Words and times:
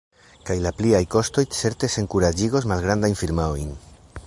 Kaj 0.45 0.53
la 0.67 0.71
pliaj 0.77 1.01
kostoj 1.15 1.43
certe 1.59 1.91
senkuraĝigos 1.97 2.67
malgrandajn 2.73 3.21
firmaojn. 3.23 3.71